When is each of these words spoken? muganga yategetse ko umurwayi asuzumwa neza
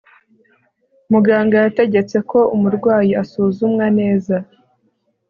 muganga 1.11 1.55
yategetse 1.65 2.17
ko 2.29 2.39
umurwayi 2.55 3.11
asuzumwa 3.23 3.85
neza 3.99 4.35